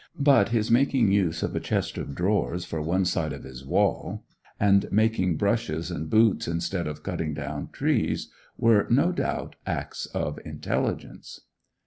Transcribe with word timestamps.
But 0.19 0.49
his 0.49 0.71
making 0.71 1.11
use 1.11 1.43
of 1.43 1.55
a 1.55 1.59
chest 1.59 1.95
of 1.99 2.15
drawers 2.15 2.65
for 2.65 2.81
one 2.81 3.05
side 3.05 3.33
of 3.33 3.43
his 3.43 3.63
wall, 3.63 4.25
and 4.59 4.87
taking 4.91 5.37
brushes 5.37 5.91
and 5.91 6.09
boots 6.09 6.47
instead 6.47 6.87
of 6.87 7.03
cutting 7.03 7.35
down 7.35 7.69
trees, 7.71 8.31
were 8.57 8.87
no 8.89 9.11
doubt 9.11 9.57
acts 9.67 10.07
of 10.07 10.39
intelligence. 10.43 11.41